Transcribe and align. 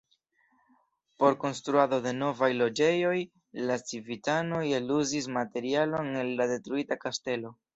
Por 1.23 1.35
konstruado 1.43 1.99
de 2.05 2.13
novaj 2.21 2.49
loĝejoj 2.61 3.13
la 3.67 3.77
civitanoj 3.91 4.65
eluzis 4.79 5.29
materialon 5.37 6.11
el 6.25 6.37
la 6.41 6.53
detruita 6.55 6.99
kastelo. 7.07 7.55